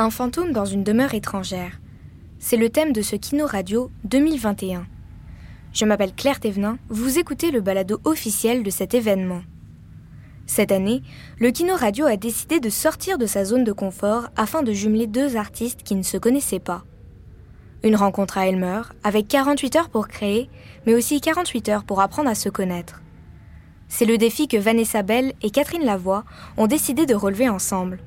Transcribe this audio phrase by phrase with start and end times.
[0.00, 1.78] Un fantôme dans une demeure étrangère.
[2.38, 4.86] C'est le thème de ce Kino Radio 2021.
[5.74, 9.42] Je m'appelle Claire Thévenin, vous écoutez le balado officiel de cet événement.
[10.46, 11.02] Cette année,
[11.38, 15.06] le Kino Radio a décidé de sortir de sa zone de confort afin de jumeler
[15.06, 16.82] deux artistes qui ne se connaissaient pas.
[17.82, 20.48] Une rencontre à Elmer, avec 48 heures pour créer,
[20.86, 23.02] mais aussi 48 heures pour apprendre à se connaître.
[23.88, 26.24] C'est le défi que Vanessa Bell et Catherine Lavoie
[26.56, 27.98] ont décidé de relever ensemble.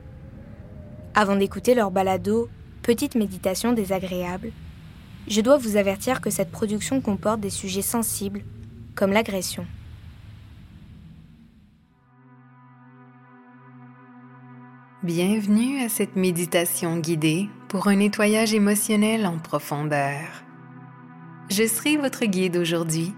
[1.16, 2.50] Avant d'écouter leur balado
[2.82, 4.52] Petite méditation désagréable,
[5.28, 8.42] je dois vous avertir que cette production comporte des sujets sensibles,
[8.96, 9.66] comme l'agression.
[15.02, 20.44] Bienvenue à cette méditation guidée pour un nettoyage émotionnel en profondeur.
[21.50, 23.14] Je serai votre guide aujourd'hui.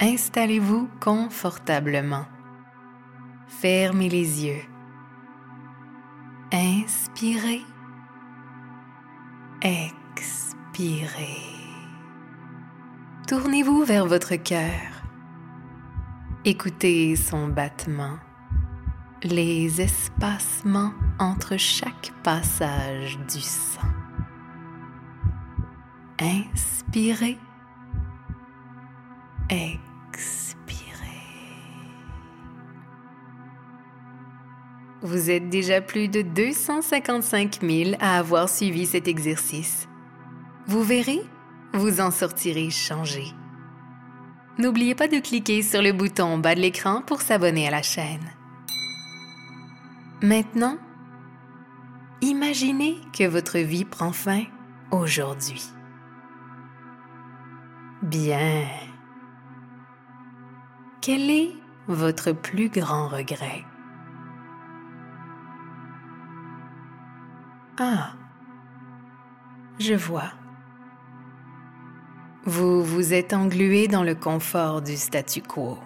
[0.00, 2.26] Installez-vous confortablement.
[3.48, 4.69] Fermez les yeux.
[6.52, 7.62] Inspirez.
[9.62, 11.26] Expirez.
[13.28, 15.04] Tournez-vous vers votre cœur.
[16.44, 18.18] Écoutez son battement
[19.22, 23.80] les espacements entre chaque passage du sang.
[26.18, 27.38] Inspirez,
[29.50, 29.89] expirez.
[35.02, 39.88] Vous êtes déjà plus de 255 000 à avoir suivi cet exercice.
[40.66, 41.22] Vous verrez,
[41.72, 43.24] vous en sortirez changé.
[44.58, 47.82] N'oubliez pas de cliquer sur le bouton en bas de l'écran pour s'abonner à la
[47.82, 48.30] chaîne.
[50.22, 50.76] Maintenant,
[52.20, 54.42] imaginez que votre vie prend fin
[54.90, 55.62] aujourd'hui.
[58.02, 58.66] Bien.
[61.00, 61.52] Quel est
[61.88, 63.64] votre plus grand regret?
[67.82, 68.12] Ah,
[69.78, 70.32] je vois.
[72.44, 75.78] Vous vous êtes englué dans le confort du statu quo.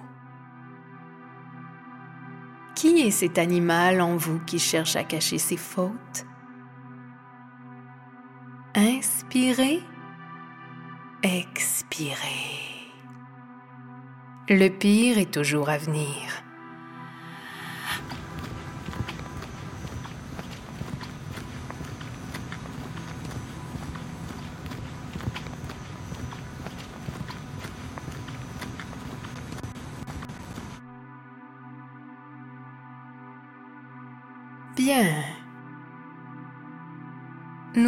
[2.75, 6.27] Qui est cet animal en vous qui cherche à cacher ses fautes?
[8.75, 9.81] Inspirez,
[11.23, 12.91] expirez.
[14.49, 16.44] Le pire est toujours à venir.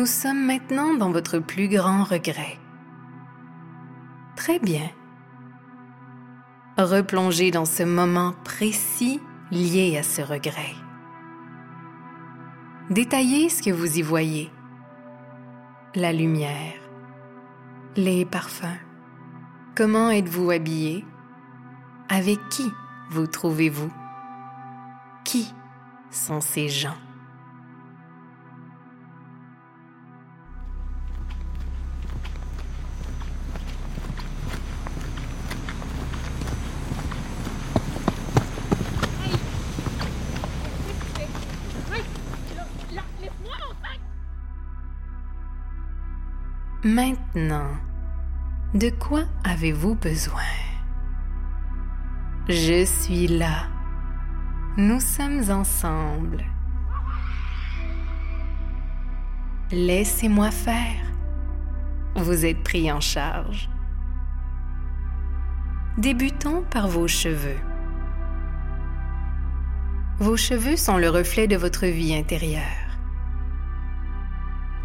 [0.06, 2.60] Nous sommes maintenant dans votre plus grand regret.
[4.36, 4.88] Très bien.
[6.78, 10.76] Replongez dans ce moment précis lié à ce regret.
[12.88, 14.52] Détaillez ce que vous y voyez.
[15.96, 16.78] La lumière,
[17.96, 18.78] les parfums.
[19.74, 21.04] Comment êtes-vous habillé?
[22.08, 22.70] Avec qui
[23.10, 23.92] vous trouvez-vous?
[25.24, 25.52] Qui
[26.12, 26.94] sont ces gens?
[46.86, 47.72] Maintenant,
[48.74, 50.52] de quoi avez-vous besoin?
[52.48, 53.66] Je suis là
[54.78, 56.44] nous sommes ensemble.
[59.72, 61.00] Laissez-moi faire.
[62.14, 63.70] Vous êtes pris en charge.
[65.96, 67.58] Débutons par vos cheveux.
[70.18, 72.62] Vos cheveux sont le reflet de votre vie intérieure.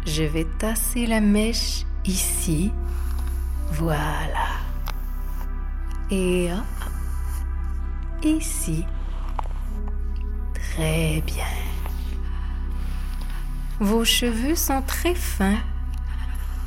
[0.06, 2.72] Je vais tasser la mèche ici.
[3.72, 4.48] Voilà.
[6.10, 6.50] Et.
[8.22, 8.84] Ici.
[10.54, 11.44] Très bien.
[13.80, 15.58] Vos cheveux sont très fins.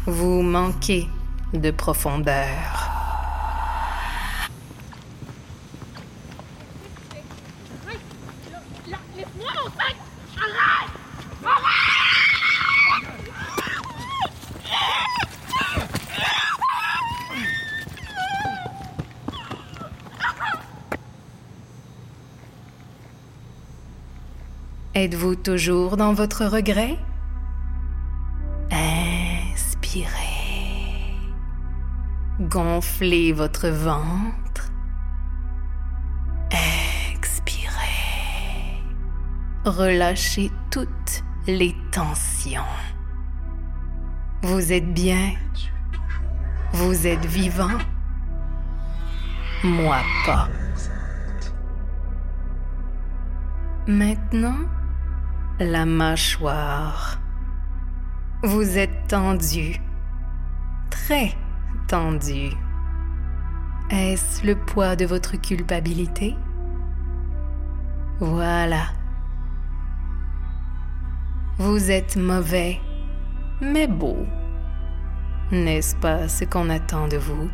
[0.06, 1.08] Vous manquez
[1.54, 2.85] de profondeur.
[25.06, 26.98] Êtes-vous toujours dans votre regret?
[28.72, 30.10] Inspirez.
[32.40, 34.72] Gonflez votre ventre.
[37.14, 37.70] Expirez.
[39.64, 42.64] Relâchez toutes les Attention.
[44.42, 45.32] Vous êtes bien?
[46.74, 47.78] Vous êtes vivant?
[49.64, 50.50] Moi pas.
[53.88, 54.58] Maintenant,
[55.60, 57.20] la mâchoire.
[58.44, 59.82] Vous êtes tendu.
[60.90, 61.34] Très
[61.88, 62.50] tendu.
[63.90, 66.36] Est-ce le poids de votre culpabilité?
[68.20, 68.88] Voilà.
[71.58, 72.80] Vous êtes mauvais,
[73.62, 74.26] mais beau.
[75.52, 77.50] N'est-ce pas ce qu'on attend de vous?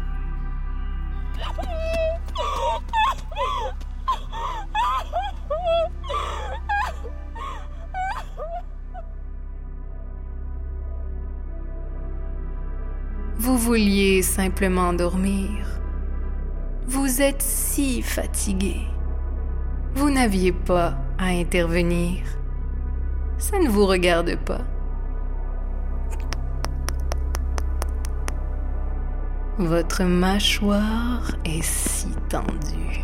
[13.62, 15.52] Vouliez simplement dormir.
[16.88, 18.78] Vous êtes si fatigué.
[19.94, 22.24] Vous n'aviez pas à intervenir.
[23.38, 24.62] Ça ne vous regarde pas.
[29.60, 33.02] Votre mâchoire est si tendue.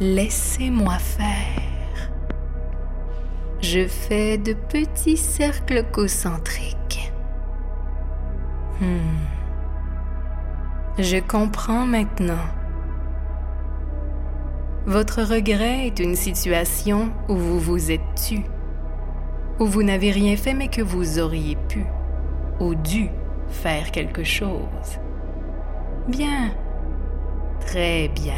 [0.00, 2.10] Laissez-moi faire.
[3.60, 6.77] Je fais de petits cercles concentriques.
[8.80, 9.18] Hmm.
[10.98, 12.46] Je comprends maintenant.
[14.86, 18.42] Votre regret est une situation où vous vous êtes tu,
[19.58, 21.84] où vous n'avez rien fait mais que vous auriez pu
[22.60, 23.10] ou dû
[23.48, 24.98] faire quelque chose.
[26.08, 26.50] Bien,
[27.60, 28.34] très bien.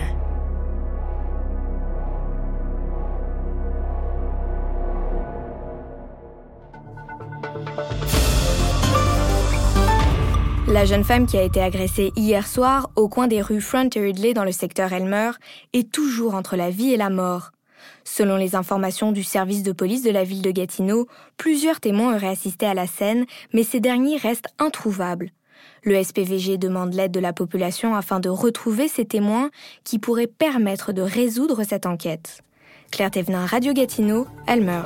[10.68, 14.00] La jeune femme qui a été agressée hier soir au coin des rues Front et
[14.00, 15.30] Ridley dans le secteur Elmer
[15.72, 17.50] est toujours entre la vie et la mort.
[18.04, 21.06] Selon les informations du service de police de la ville de Gatineau,
[21.38, 25.30] plusieurs témoins auraient assisté à la scène, mais ces derniers restent introuvables.
[25.82, 29.50] Le SPVG demande l'aide de la population afin de retrouver ces témoins
[29.82, 32.42] qui pourraient permettre de résoudre cette enquête.
[32.90, 34.82] Claire Thévenin, Radio Gatineau, Elmer.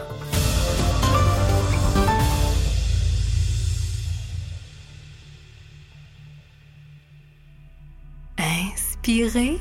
[9.06, 9.59] Inspirez.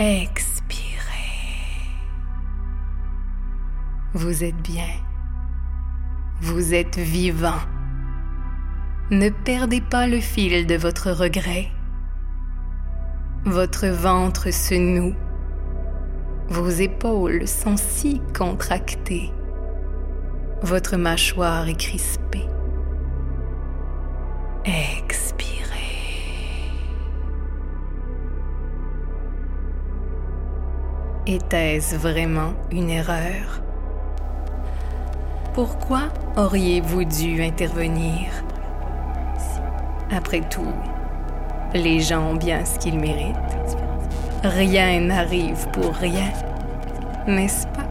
[0.00, 0.98] Expirez.
[4.12, 4.88] Vous êtes bien.
[6.40, 7.60] Vous êtes vivant.
[9.12, 11.68] Ne perdez pas le fil de votre regret.
[13.44, 15.14] Votre ventre se noue.
[16.48, 19.30] Vos épaules sont si contractées.
[20.62, 22.43] Votre mâchoire est crispée.
[31.34, 33.60] Était-ce vraiment une erreur?
[35.52, 36.02] Pourquoi
[36.36, 38.28] auriez-vous dû intervenir?
[40.12, 40.72] Après tout,
[41.74, 43.34] les gens ont bien ce qu'ils méritent.
[44.44, 46.30] Rien n'arrive pour rien,
[47.26, 47.83] n'est-ce pas?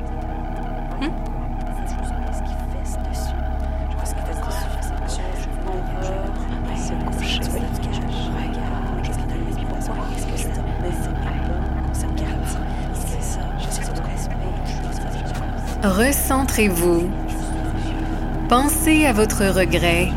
[18.47, 20.11] Pensez à votre regret.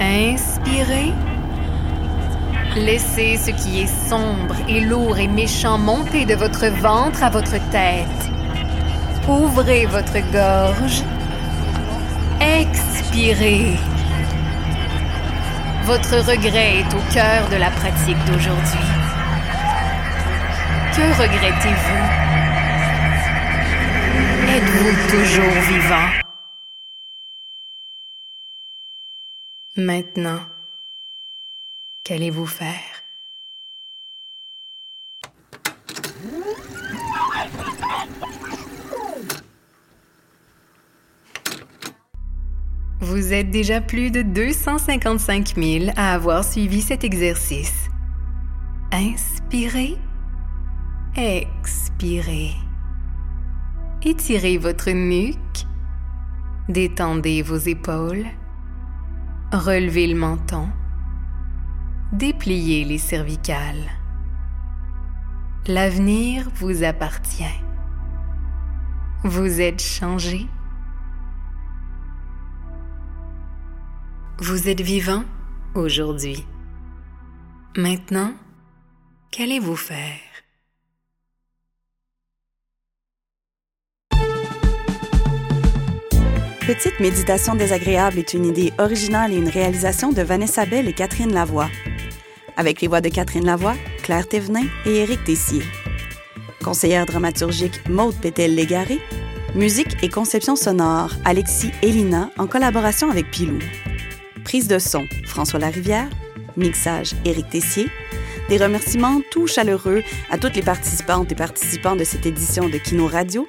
[0.00, 1.12] Inspirez.
[2.74, 7.58] Laissez ce qui est sombre et lourd et méchant monter de votre ventre à votre
[7.70, 8.20] tête.
[9.28, 11.04] Ouvrez votre gorge.
[12.40, 13.76] Expirez.
[15.84, 18.88] Votre regret est au cœur de la pratique d'aujourd'hui.
[20.96, 22.27] Que regrettez-vous?
[24.58, 26.08] Êtes-vous toujours vivant?
[29.76, 30.40] Maintenant,
[32.02, 33.04] qu'allez-vous faire?
[42.98, 47.88] Vous êtes déjà plus de 255 000 à avoir suivi cet exercice.
[48.90, 49.94] Inspirez,
[51.14, 52.67] expirez.
[54.10, 55.66] Étirez votre nuque,
[56.66, 58.24] détendez vos épaules,
[59.52, 60.70] relevez le menton,
[62.14, 63.90] dépliez les cervicales.
[65.66, 67.60] L'avenir vous appartient.
[69.24, 70.46] Vous êtes changé.
[74.38, 75.24] Vous êtes vivant
[75.74, 76.46] aujourd'hui.
[77.76, 78.32] Maintenant,
[79.30, 80.27] qu'allez-vous faire?
[86.68, 91.32] Petite méditation désagréable est une idée originale et une réalisation de Vanessa Bell et Catherine
[91.32, 91.70] Lavoie.
[92.58, 95.62] Avec les voix de Catherine Lavoie, Claire Thévenin et Éric Tessier.
[96.62, 98.98] Conseillère dramaturgique Maude Pétel-Légaré.
[99.54, 103.60] Musique et conception sonore, Alexis Elina en collaboration avec Pilou.
[104.44, 106.10] Prise de son, François Larivière.
[106.58, 107.88] Mixage, Éric Tessier.
[108.50, 113.06] Des remerciements tout chaleureux à toutes les participantes et participants de cette édition de Kino
[113.06, 113.46] Radio,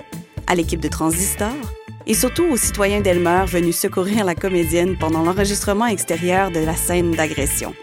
[0.48, 1.54] à l'équipe de Transistor
[2.10, 7.12] et surtout aux citoyens d'Elmer venus secourir la comédienne pendant l'enregistrement extérieur de la scène
[7.12, 7.76] d'agression.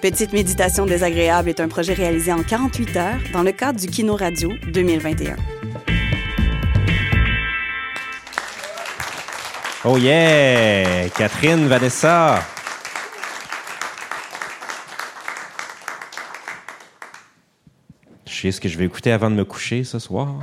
[0.00, 4.16] Petite méditation désagréable est un projet réalisé en 48 heures dans le cadre du Kino
[4.16, 5.36] Radio 2021.
[9.84, 11.10] Oh yeah!
[11.10, 12.42] Catherine, Vanessa!
[18.26, 20.38] Je sais ce que je vais écouter avant de me coucher ce soir.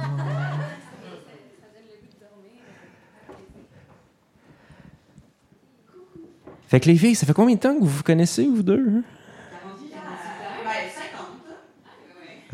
[6.71, 8.81] Fait que les filles, ça fait combien de temps que vous vous connaissez, vous deux?
[8.87, 9.03] Hein?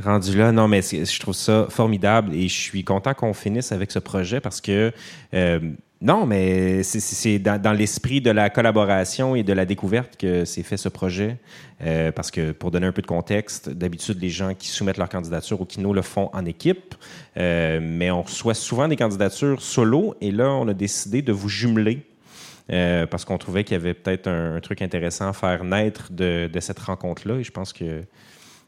[0.04, 3.92] Rendu là, non, mais je trouve ça formidable et je suis content qu'on finisse avec
[3.92, 4.92] ce projet parce que,
[5.36, 5.60] euh,
[6.02, 10.78] non, mais c'est dans, l'esprit de la collaboration et de la découverte que s'est fait
[10.78, 11.38] ce projet.
[11.84, 15.10] Euh, parce que, pour donner un peu de contexte, d'habitude, les gens qui soumettent leur
[15.10, 16.96] candidature au Kino le font en équipe,
[17.38, 21.50] euh, mais on reçoit souvent des candidatures solo et là, on a décidé de vous
[21.50, 22.04] jumeler
[22.72, 26.50] euh, parce qu'on trouvait qu'il y avait peut-être un, truc intéressant à faire naître de,
[26.60, 27.36] cette rencontre-là.
[27.36, 28.04] Et je pense que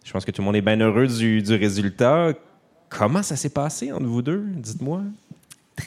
[0.03, 2.34] je pense que tout le monde est bien heureux du, du résultat.
[2.89, 4.44] Comment ça s'est passé entre vous deux?
[4.56, 5.03] Dites-moi.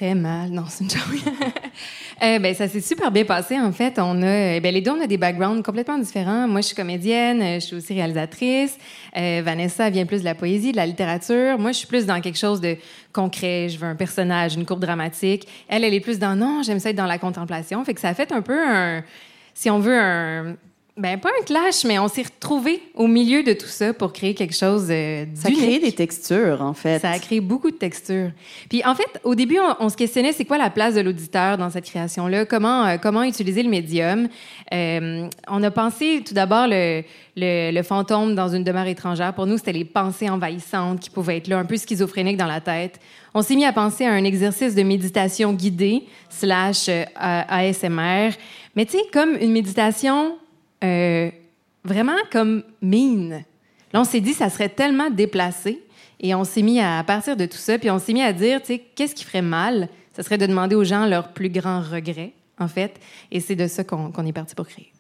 [0.03, 0.51] Mal.
[0.51, 1.01] Non, c'est une joke.
[2.23, 3.99] euh, ben, ça s'est super bien passé, en fait.
[3.99, 6.49] On a, ben, les deux, on a des backgrounds complètement différents.
[6.49, 8.77] Moi, je suis comédienne, je suis aussi réalisatrice.
[9.17, 11.57] Euh, Vanessa vient plus de la poésie, de la littérature.
[11.59, 12.77] Moi, je suis plus dans quelque chose de
[13.13, 13.69] concret.
[13.69, 15.47] Je veux un personnage, une courbe dramatique.
[15.69, 17.85] Elle, elle est plus dans non, j'aime ça être dans la contemplation.
[17.85, 19.05] Fait que ça a fait un peu un,
[19.55, 20.57] si on veut, un,
[20.95, 24.35] ben, pas un clash, mais on s'est retrouvés au milieu de tout ça pour créer
[24.35, 26.99] quelque chose euh, Ça a créé des textures, en fait.
[26.99, 28.31] Ça a créé beaucoup de textures.
[28.69, 31.71] Puis, en fait, au début, on, se questionnait c'est quoi la place de l'auditeur dans
[31.71, 32.45] cette création-là?
[32.45, 34.29] Comment, euh, comment utiliser le médium?
[34.75, 37.03] Euh, on a pensé tout d'abord le,
[37.37, 39.33] le, le, fantôme dans une demeure étrangère.
[39.33, 42.61] Pour nous, c'était les pensées envahissantes qui pouvaient être là, un peu schizophréniques dans la
[42.61, 43.01] tête.
[43.33, 48.33] On s'est mis à penser à un exercice de méditation guidée slash euh, ASMR.
[48.77, 50.37] Mais tu sais, comme une méditation
[50.83, 51.31] euh,
[51.85, 53.45] vraiment comme mine.
[53.93, 55.83] Là, on s'est dit, ça serait tellement déplacé.
[56.21, 58.61] Et on s'est mis à, partir de tout ça, puis on s'est mis à dire,
[58.61, 59.89] tu sais, qu'est-ce qui ferait mal?
[60.13, 63.01] Ça serait de demander aux gens leurs plus grands regrets, en fait.
[63.33, 64.93] Et c'est de ça qu'on est parti pour créer.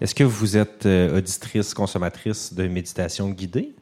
[0.00, 3.74] Est-ce que vous êtes euh, auditrice, consommatrice de méditation guidée?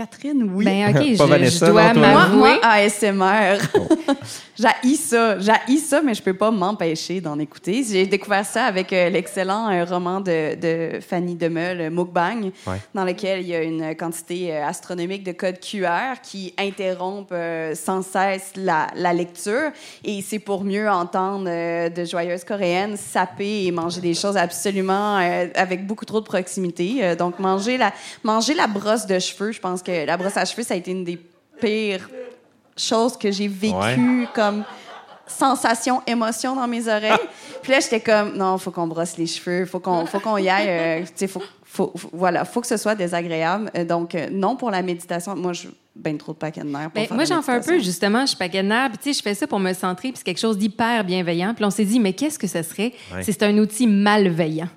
[0.00, 0.64] Catherine, oui.
[0.64, 2.38] Ben, OK, je, je, dois m'avouer.
[2.38, 3.58] Moi, ASMR.
[4.60, 5.38] J'ai ça.
[5.38, 7.84] J'ai ça, mais je peux pas m'empêcher d'en écouter.
[7.88, 12.50] J'ai découvert ça avec euh, l'excellent euh, roman de, de, Fanny Demeul, Mukbang,
[12.94, 17.34] dans lequel il y a une quantité euh, astronomique de codes QR qui interrompent
[17.74, 19.70] sans cesse la, la lecture.
[20.04, 21.44] Et c'est pour mieux entendre
[21.88, 25.16] de joyeuses coréennes saper et manger des choses absolument
[25.54, 27.14] avec beaucoup trop de proximité.
[27.16, 27.92] donc, manger la,
[28.24, 30.90] manger la brosse de cheveux, je pense que la brosse à cheveux, ça a été
[30.90, 31.18] une des
[31.60, 32.08] pires
[32.80, 34.64] chose que j'ai vécu comme
[35.26, 37.12] sensation, émotion dans mes oreilles.
[37.62, 40.48] Puis là, j'étais comme, non, faut qu'on brosse les cheveux, faut qu'on, faut qu'on y
[40.48, 43.70] aille, euh, tu sais, faut, faut, voilà, faut que ce soit désagréable.
[43.76, 45.36] Euh, donc, euh, non pour la méditation.
[45.36, 46.90] Moi, je ben trop de paquets de nerfs.
[46.94, 48.22] Ben, moi, j'en fais un peu, justement.
[48.22, 48.92] Je suis paquet de nerfs.
[48.92, 51.52] tu sais, je fais ça pour me centrer, puis c'est quelque chose d'hyper bienveillant.
[51.54, 52.92] Puis on s'est dit, mais qu'est-ce que ce serait?
[53.22, 54.68] Si c'est un outil malveillant?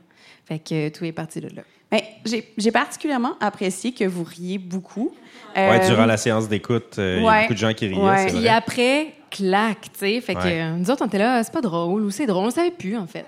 [0.45, 1.61] Fait que tout est parti de là.
[1.91, 2.01] Ben,
[2.57, 5.13] j'ai particulièrement apprécié que vous riez beaucoup.
[5.55, 8.01] Euh, durant la séance d'écoute, euh, il y a beaucoup de gens qui riaient.
[8.01, 8.25] Ouais.
[8.27, 10.21] Puis après, clac, tu sais.
[10.21, 12.47] Fait que nous autres, on était là, c'est pas drôle ou c'est drôle.
[12.47, 13.25] On savait plus, en fait.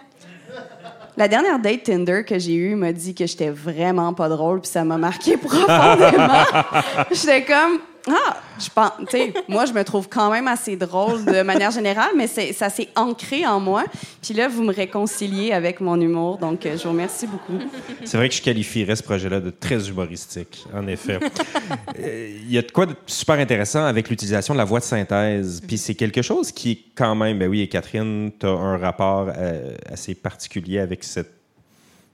[1.18, 4.70] La dernière date Tinder que j'ai eue m'a dit que j'étais vraiment pas drôle, puis
[4.70, 6.44] ça m'a marqué profondément.
[7.12, 11.26] j'étais comme, ah, je pense, tu sais, moi, je me trouve quand même assez drôle
[11.26, 13.86] de manière générale, mais ça s'est ancré en moi.
[14.22, 17.60] Puis là, vous me réconciliez avec mon humour, donc euh, je vous remercie beaucoup.
[18.04, 21.20] C'est vrai que je qualifierais ce projet-là de très humoristique, en effet.
[22.00, 24.84] Euh, il y a de quoi de super intéressant avec l'utilisation de la voix de
[24.84, 25.62] synthèse.
[25.66, 29.32] Puis c'est quelque chose qui quand même, ben oui, et Catherine, tu as un rapport
[29.36, 31.45] euh, assez particulier avec cette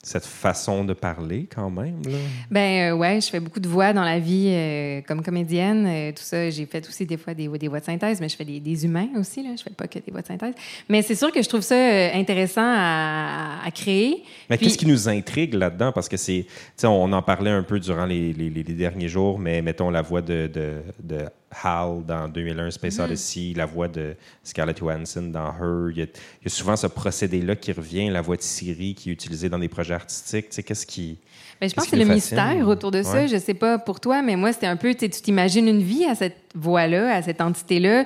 [0.03, 2.01] cette façon de parler quand même?
[2.05, 2.17] Là?
[2.50, 5.86] Ben euh, ouais, je fais beaucoup de voix dans la vie euh, comme comédienne.
[5.86, 8.36] Euh, tout ça, j'ai fait aussi des fois des, des, voix de synthèse, mais je
[8.36, 9.43] fais des, humains aussi.
[9.43, 9.50] Là.
[9.55, 10.55] Je fais pas que des voix de synthèse.
[10.89, 11.75] Mais c'est sûr que je trouve ça
[12.15, 14.24] intéressant à, créer.
[14.50, 15.91] Mais qu'est-ce qui nous intrigue là-dedans?
[15.91, 16.48] Parce que c'est,
[16.84, 20.50] on en parlait un peu durant les, les, derniers jours, mais mettons la voix de,
[20.51, 21.25] de, de
[21.63, 23.03] Hal dans 2001, Space mm-hmm.
[23.03, 25.91] Odyssey, la voix de Scarlett Johansson dans Her.
[25.91, 29.50] Il y a, souvent ce procédé-là qui revient, la voix de Siri qui est utilisée
[29.50, 30.50] dans des projets artistiques.
[30.50, 31.17] Tu sais, qu'est-ce qui.
[31.60, 33.27] Mais je pense que c'est le mystère autour de ça.
[33.27, 36.15] Je sais pas pour toi, mais moi, c'était un peu, tu t'imagines une vie à
[36.15, 38.05] cette voix-là, à cette entité-là.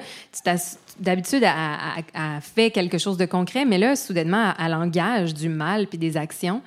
[1.00, 5.98] D'habitude, elle, fait quelque chose de concret, mais là, soudainement, elle engage du mal puis
[5.98, 6.62] des actions.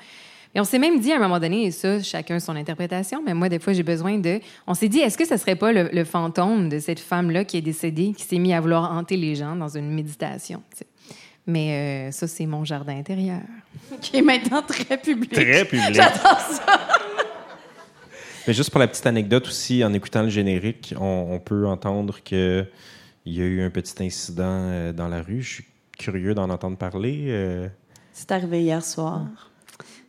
[0.58, 3.32] Et on s'est même dit à un moment donné, et ça, chacun son interprétation, mais
[3.32, 4.40] moi, des fois, j'ai besoin de.
[4.66, 7.62] On s'est dit, est-ce que ce serait pas le, fantôme de cette femme-là qui est
[7.62, 10.60] décédée, qui s'est mis à vouloir hanter les gens dans une méditation?
[11.46, 13.38] Mais euh, ça, c'est mon jardin intérieur.
[14.00, 15.30] Qui est maintenant très public.
[15.30, 15.94] Très public.
[15.94, 16.66] J'adore ça.
[18.48, 22.66] Mais juste pour la petite anecdote aussi, en écoutant le générique, on, peut entendre qu'il
[23.26, 25.40] y a eu un petit incident euh, dans la rue.
[25.40, 25.64] Je suis
[25.96, 27.26] curieux d'en entendre parler.
[27.28, 27.68] Euh.
[28.12, 29.47] C'est arrivé hier soir.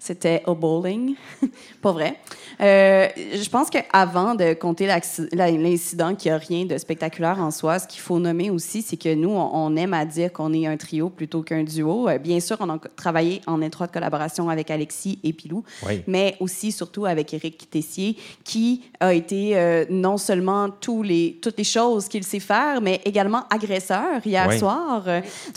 [0.02, 1.16] C'était au bowling.
[1.82, 2.16] Pas vrai.
[2.62, 7.88] Euh, je pense qu'avant de compter l'incident qui a rien de spectaculaire en soi, ce
[7.88, 11.10] qu'il faut nommer aussi, c'est que nous, on, aime à dire qu'on est un trio
[11.10, 12.08] plutôt qu'un duo.
[12.08, 15.64] Euh, bien sûr, on a travaillé en étroite collaboration avec Alexis et Pilou,
[16.08, 18.16] mais aussi, surtout, avec Éric Tessier,
[18.46, 23.02] qui a été euh, non seulement tous les, toutes les choses qu'il sait faire, mais
[23.04, 25.04] également agresseur hier soir.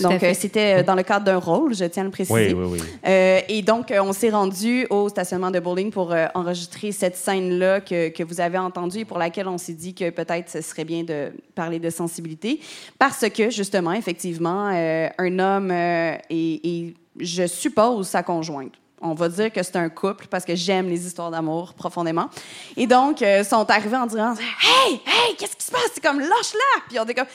[0.00, 2.52] donc, c'était dans le cadre d'un rôle, je tiens à le préciser.
[2.54, 3.10] Oui, oui, oui.
[3.48, 8.08] et donc, on s'est rendu au stationnement de bowling pour euh, enregistrer cette scène-là que,
[8.08, 11.04] que, vous avez entendue et pour laquelle on s'est dit que peut-être ce serait bien
[11.04, 12.60] de parler de sensibilité.
[12.98, 18.72] Parce que, justement, effectivement, euh, un homme euh, et, je suppose, sa conjointe
[19.04, 22.30] on va dire que c'est un couple parce que j'aime les histoires d'amour profondément.
[22.76, 25.90] Et donc, ils sont arrivés en disant Hey, hey, qu'est-ce qui se passe?
[25.92, 26.82] C'est comme lâche-la!
[26.88, 27.26] Puis on dit comme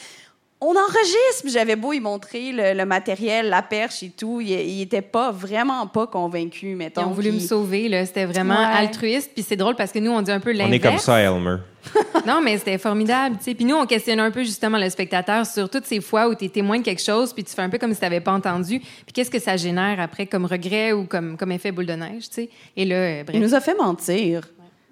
[0.59, 1.45] on enregistre.
[1.45, 4.41] J'avais beau y montrer le, matériel, la perche et tout.
[4.41, 7.01] Il, était pas, vraiment pas convaincu, mettons.
[7.01, 8.05] Ils ont voulu me sauver, là.
[8.05, 9.31] C'était vraiment altruiste.
[9.33, 10.69] Puis c'est drôle parce que nous, on dit un peu l'inverse.
[10.69, 11.57] On est comme ça, Elmer.
[12.27, 13.53] non, mais c'était formidable, tu sais.
[13.53, 16.45] Puis nous, on questionne un peu justement le spectateur sur toutes ces fois où tu
[16.45, 18.33] es témoin de quelque chose, puis tu fais un peu comme si tu n'avais pas
[18.33, 18.79] entendu.
[18.79, 22.27] Puis qu'est-ce que ça génère après comme regret ou comme, comme effet boule de neige,
[22.29, 22.49] tu sais?
[22.75, 23.35] Et là, euh, bref.
[23.35, 24.41] Il nous a fait mentir.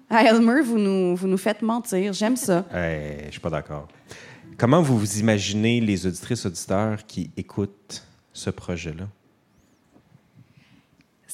[0.08, 2.12] À Elmer, vous nous, vous nous faites mentir.
[2.12, 2.64] J'aime ça.
[2.72, 3.88] Hey, je suis pas d'accord.
[4.58, 9.06] Comment vous vous imaginez les auditrices auditeurs qui écoutent ce projet-là?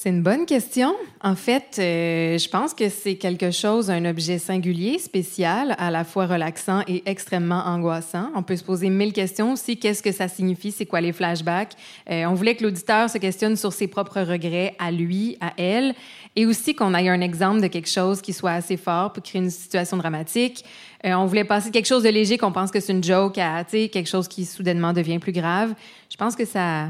[0.03, 0.93] C'est une bonne question.
[1.21, 6.03] En fait, euh, je pense que c'est quelque chose, un objet singulier, spécial, à la
[6.03, 8.29] fois relaxant et extrêmement angoissant.
[8.35, 9.77] On peut se poser mille questions aussi.
[9.77, 10.73] Qu'est-ce que ça signifie?
[10.73, 11.77] C'est quoi les flashbacks?
[12.11, 15.95] Euh, on voulait que l'auditeur se questionne sur ses propres regrets à lui, à elle,
[16.35, 19.41] et aussi qu'on ait un exemple de quelque chose qui soit assez fort pour créer
[19.41, 20.65] une situation dramatique.
[21.05, 23.63] Euh, on voulait passer quelque chose de léger qu'on pense que c'est une joke à
[23.63, 25.73] quelque chose qui soudainement devient plus grave.
[26.09, 26.89] Je pense que ça,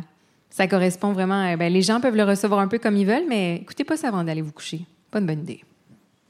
[0.54, 1.58] ça correspond vraiment.
[1.58, 4.10] ben, les gens peuvent le recevoir un peu comme ils veulent, mais écoutez pas ça
[4.10, 4.82] avant d'aller vous coucher.
[5.10, 5.64] Pas une bonne idée.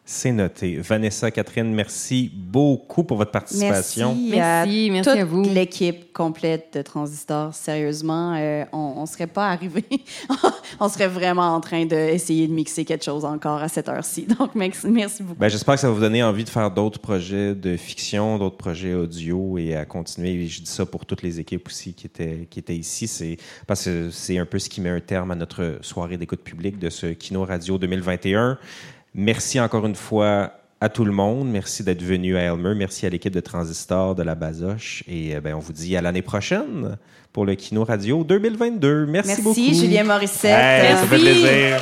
[0.05, 0.75] C'est noté.
[0.79, 4.13] Vanessa, Catherine, merci beaucoup pour votre participation.
[4.13, 5.43] Merci, merci, à, vous.
[5.43, 9.85] L'équipe complète de Transistor, sérieusement, euh, on ne serait pas arrivé.
[10.81, 14.27] on serait vraiment en train d'essayer de, mixer quelque chose encore à cette heure-ci.
[14.39, 15.39] Donc, merci, merci beaucoup.
[15.39, 18.57] Ben, J'espère que ça va vous donner envie de faire d'autres projets de fiction, d'autres
[18.57, 20.45] projets audio et à continuer.
[20.47, 23.07] je dis ça pour toutes les équipes aussi qui étaient, qui étaient ici.
[23.07, 23.37] C'est
[23.67, 26.77] parce que c'est un peu ce qui met un terme à notre soirée d'écoute publique
[26.77, 28.57] de ce Kino Radio 2021.
[29.15, 31.49] Merci encore une fois à tout le monde.
[31.49, 32.73] Merci d'être venu à Elmer.
[32.75, 35.03] Merci à l'équipe de Transistor de la Basoche.
[35.07, 36.97] Et euh, ben, on vous dit à l'année prochaine
[37.31, 39.05] pour le Kino Radio 2022.
[39.05, 39.59] Merci, beaucoup.
[39.59, 40.97] Merci, Julien Morissette.
[40.97, 41.79] Ça fait plaisir.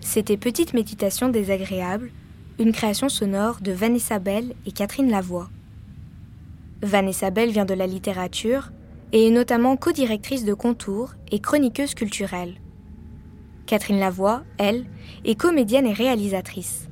[0.00, 2.10] C'était Petite méditation désagréable,
[2.58, 5.48] une création sonore de Vanessa Bell et Catherine Lavoie.
[6.82, 8.72] Vanessa Bell vient de la littérature
[9.12, 12.54] et est notamment co-directrice de Contour et chroniqueuse culturelle.
[13.66, 14.86] Catherine Lavoie, elle,
[15.24, 16.88] est comédienne et réalisatrice.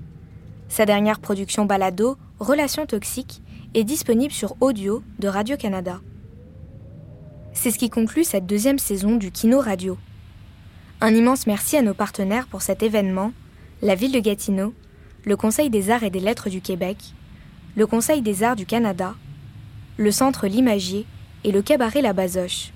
[0.69, 3.43] Sa dernière production balado, Relations toxiques,
[3.75, 6.01] est disponible sur audio de Radio-Canada.
[7.53, 9.99] C'est ce qui conclut cette deuxième saison du Kino Radio.
[11.01, 13.33] Un immense merci à nos partenaires pour cet événement,
[13.83, 14.73] la ville de Gatineau,
[15.25, 16.97] le Conseil des arts et des lettres du Québec,
[17.77, 19.15] le Conseil des arts du Canada
[20.01, 21.05] le centre Limagier
[21.45, 22.73] et le cabaret La Basoche.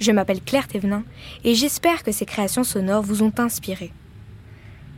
[0.00, 1.04] Je m'appelle Claire Thévenin
[1.44, 3.92] et j'espère que ces créations sonores vous ont inspiré.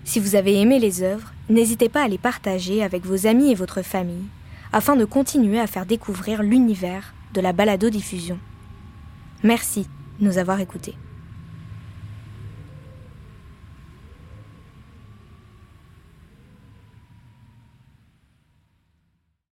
[0.04, 3.56] Si vous avez aimé les œuvres, n'hésitez pas à les partager avec vos amis et
[3.56, 4.28] votre famille
[4.72, 8.38] afin de continuer à faire découvrir l'univers de la balado-diffusion.
[9.42, 9.88] Merci
[10.20, 10.94] de nous avoir écoutés.